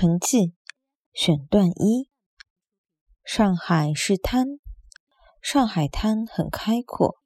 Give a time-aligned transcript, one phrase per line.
[0.00, 0.54] 读城记
[1.12, 2.08] 选段一：
[3.22, 4.46] 上海是滩，
[5.42, 7.16] 上海滩很开阔。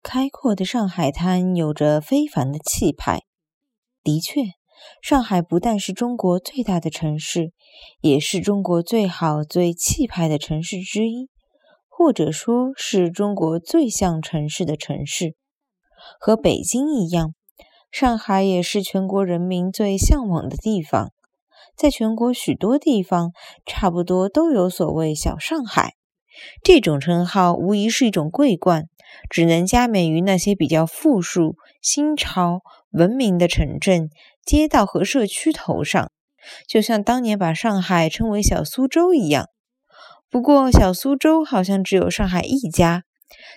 [0.00, 3.22] 开阔的上海滩有着非凡的气派。
[4.04, 4.42] 的确，
[5.02, 7.52] 上海不但是中国最大的城市，
[8.00, 11.30] 也是中国最好、最气派的城市之一，
[11.88, 15.34] 或者说是中国最像城市的城市。
[16.20, 17.34] 和北京一样，
[17.90, 21.12] 上海也是全国人民最向往的地方。
[21.76, 23.32] 在全国许多地方，
[23.66, 25.94] 差不多都有所谓“小上海”
[26.62, 28.86] 这种称号，无疑是一种桂冠，
[29.28, 34.08] 只能加冕于那些比较富庶、新潮、文明的城镇、
[34.44, 36.10] 街道和社区头上，
[36.68, 39.46] 就像当年把上海称为“小苏州”一样。
[40.30, 43.02] 不过，小苏州好像只有上海一家，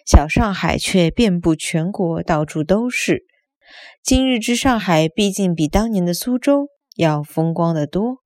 [0.05, 3.23] 小上海却遍布全国，到处都是。
[4.03, 6.67] 今日之上海，毕竟比当年的苏州。
[6.95, 8.17] 要风光的多。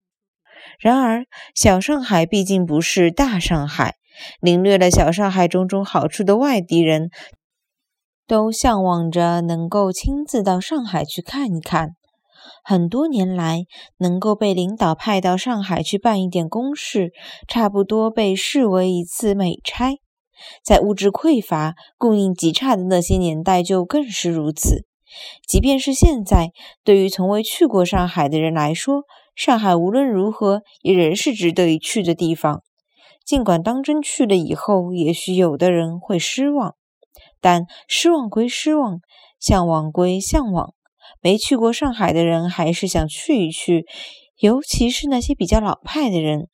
[0.79, 1.25] 然而，
[1.55, 3.95] 小上海毕竟不是大上海。
[4.41, 7.09] 领略了小上海种种好处的外地人，
[8.27, 11.91] 都向往着能够亲自到上海去看一看。
[12.61, 13.63] 很多年来，
[13.99, 17.11] 能够被领导派到上海去办一点公事，
[17.47, 19.93] 差不多被视为一次美差。
[20.63, 24.85] 在物质匮乏、供应极差的那些年代，就更是如此。
[25.47, 26.51] 即便是现在，
[26.83, 29.03] 对于从未去过上海的人来说，
[29.35, 32.61] 上海无论如何也仍是值得一去的地方。
[33.25, 36.75] 尽管当真去了以后，也许有的人会失望，
[37.39, 38.99] 但失望归失望，
[39.39, 40.73] 向往归向往，
[41.21, 43.85] 没去过上海的人还是想去一去，
[44.39, 46.47] 尤其是那些比较老派的人。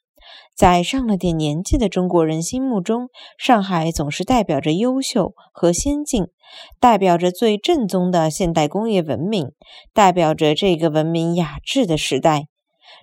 [0.55, 6.27] 在上了点年纪的中国人心目中，上海总是代表着优秀和先进，
[6.79, 9.51] 代表着最正宗的现代工业文明，
[9.93, 12.47] 代表着这个文明雅致的时代。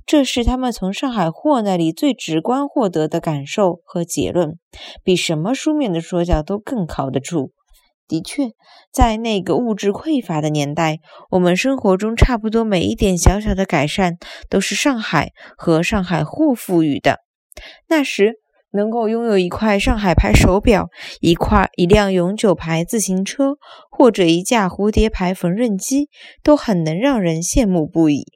[0.06, 4.58] 这是他们从上海货那里最直观获得的感受和结论，
[5.04, 7.52] 比什么书面的说教都更靠得住。
[8.12, 8.50] 的确，
[8.92, 10.98] 在那个物质匮乏的年代，
[11.30, 14.18] 我们生活中差不多每一点小小的改善，
[14.50, 17.20] 都是上海和上海货赋予的。
[17.88, 18.34] 那时，
[18.70, 20.90] 能够拥有一块上海牌手表、
[21.22, 23.54] 一块一辆永久牌自行车，
[23.90, 26.10] 或者一架蝴蝶牌缝纫机，
[26.42, 28.26] 都很能让人羡慕不已。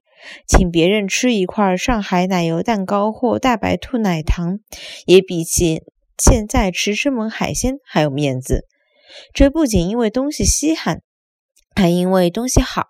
[0.48, 4.60] 请别人吃一块上海奶油蛋糕或大白兔奶糖，
[5.04, 5.82] 也比起
[6.16, 8.64] 现在吃生猛海鲜还有面子。
[9.32, 11.02] 这不仅因为东西稀罕，
[11.74, 12.86] 还因为东西好。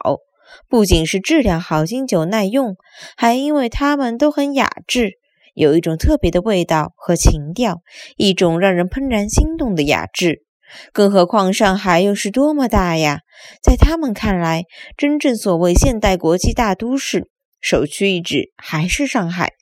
[0.68, 2.76] 不仅是质量好、经久耐用，
[3.16, 5.18] 还因为它们都很雅致。
[5.54, 7.80] 有一种特别的味道和情调，
[8.16, 10.44] 一种让人怦然心动的雅致。
[10.92, 13.20] 更何况上海又是多么大呀！
[13.62, 14.64] 在他们看来，
[14.96, 19.52] 真正所谓现代国际大都市，首屈一指还是上海。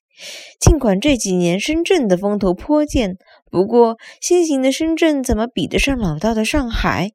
[0.60, 3.16] 尽管这几年深圳的风头颇健，
[3.54, 7.12] 不过新型的深圳怎么比得上老道的上海？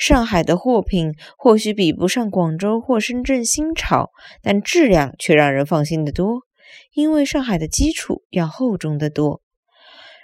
[0.00, 4.10] 上海的货品或许比不上广州或深圳新潮，
[4.42, 6.40] 但质量却让人放心得多。
[6.92, 9.42] 因为上海的基础要厚重得多，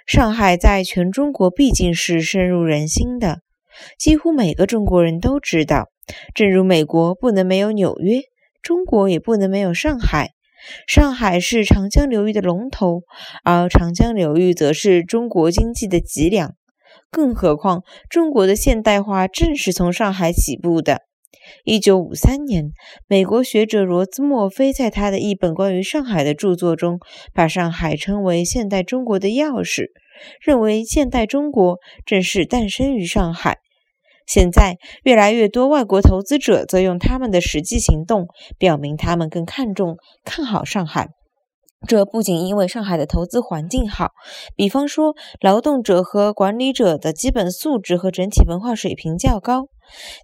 [0.05, 3.39] 上海在全中国毕竟是深入人心的，
[3.97, 5.87] 几乎每个中国人都知道。
[6.35, 8.19] 正如美国不能没有纽约，
[8.61, 10.31] 中国也不能没有上海。
[10.87, 13.01] 上海是长江流域的龙头，
[13.43, 16.53] 而长江流域则是中国经济的脊梁。
[17.09, 21.01] 更何况，中国的现代化正是从上海起步的。
[21.65, 22.71] 一九五三年，
[23.07, 26.99] 美国学者罗兹墨菲在他的一本关于上海的著作中，
[27.33, 29.87] 把上海称为现代中国的钥匙，
[30.41, 33.57] 认为现代中国正是诞生于上海。
[34.25, 38.27] 现在，越来越多外国投资者则用他们的实际行动
[38.57, 41.09] 表明，他们更看重、看好上海。
[41.85, 44.11] 这不仅因为上海的投资环境好，
[44.55, 49.65] 比方说劳动者和管理者的基本素质和整体文化水平较高，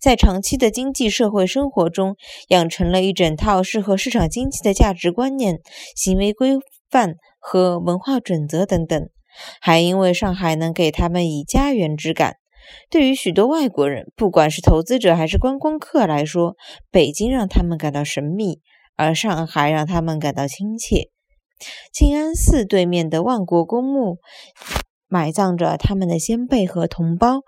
[0.01, 2.15] 在长期的经济社会生活中
[2.47, 5.57] 养成了一整套适合市场经济的价值观念、
[5.97, 6.57] 行为规
[6.89, 9.09] 范和文化准则等等，
[9.59, 12.35] 还因为上海能给他们以家园之感。
[12.89, 16.55] 对于许多外国人，不管是投资者还是观光客来说，
[16.91, 18.59] 北京让他们感到神秘，
[18.95, 21.09] 而上海让他们感到亲切。
[21.91, 24.17] 静安寺对面的万国公墓，
[25.07, 27.41] 埋葬着他们的先辈和同胞；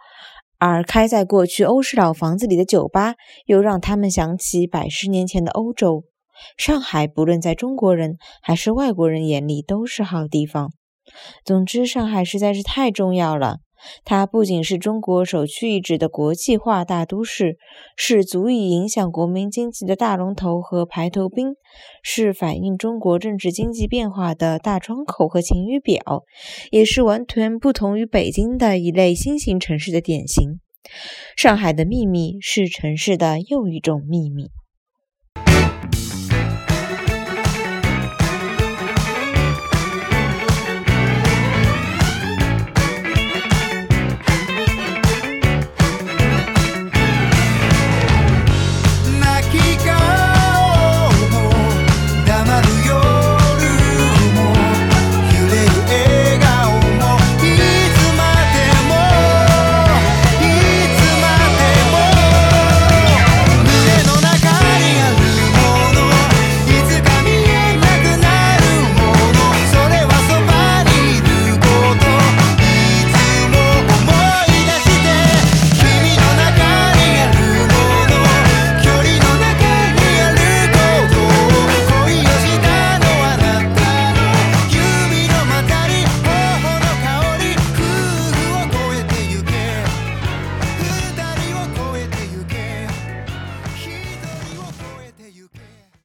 [0.57, 3.15] 而开在过去欧式老房子里的酒吧，
[3.45, 6.03] 又让他们想起百十年前的欧洲。
[6.57, 10.71] 上海，不论在中国人还是外国人眼里，都是好地方。
[11.45, 13.57] 总之，上海实在是太重要了。
[14.03, 17.57] 它不仅是中国首屈一指的国际化大都市，
[17.95, 21.55] 是足以影响国民经济的大龙头和排头兵，
[22.01, 26.23] 是反映中国政治经济变化的大窗口和晴雨表，
[26.71, 30.59] 也是完全不同于北京的一类新型城市的典型。
[31.35, 34.49] 上海的秘密是城市的又一种秘密。